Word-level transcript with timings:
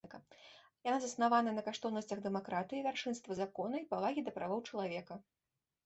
Яна 0.89 0.95
заснаваная 1.03 1.53
на 1.59 1.63
каштоўнасцях 1.67 2.25
дэмакратыі, 2.25 2.83
вяршэнства 2.91 3.31
закона 3.43 3.75
і 3.83 3.89
павагі 3.97 4.21
да 4.31 4.39
правоў 4.41 4.69
чалавека. 4.69 5.13